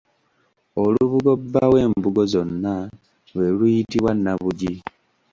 Olubugo 0.83 1.31
bba 1.41 1.63
w’embugo 1.73 2.21
zonna 2.31 2.73
lwe 3.33 3.47
luyitibwa 3.57 4.11
Nabugi. 4.23 4.73